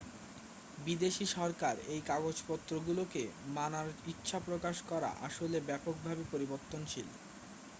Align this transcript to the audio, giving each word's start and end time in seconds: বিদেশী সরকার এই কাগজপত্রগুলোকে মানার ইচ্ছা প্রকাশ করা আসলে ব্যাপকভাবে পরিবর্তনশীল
বিদেশী 0.77 1.25
সরকার 1.35 1.75
এই 1.87 2.01
কাগজপত্রগুলোকে 2.03 3.23
মানার 3.55 3.87
ইচ্ছা 4.05 4.37
প্রকাশ 4.47 4.75
করা 4.89 5.09
আসলে 5.27 5.57
ব্যাপকভাবে 5.67 6.23
পরিবর্তনশীল 6.31 7.07